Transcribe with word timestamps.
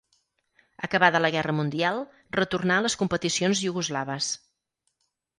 Acabada 0.85 1.19
la 1.19 1.29
Guerra 1.35 1.53
Mundial 1.57 1.99
retornà 2.37 2.77
a 2.81 2.83
les 2.85 2.95
competicions 3.01 3.61
iugoslaves. 3.67 4.31